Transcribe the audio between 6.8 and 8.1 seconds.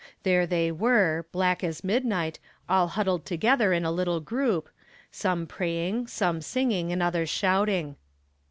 and others shouting.